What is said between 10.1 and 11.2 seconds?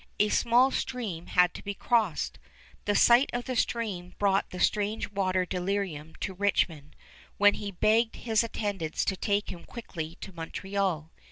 to Montreal.